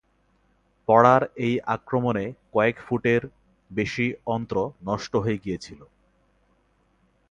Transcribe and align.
পড়ার 0.87 1.21
এই 1.37 1.55
আক্রমণে 1.65 2.25
কয়েক 2.53 2.75
ফুটের 2.79 3.21
বেশি 3.71 4.05
অন্ত্র 4.25 4.57
নষ্ট 4.85 5.13
হয়ে 5.15 5.41
গিয়েছিল। 5.45 5.79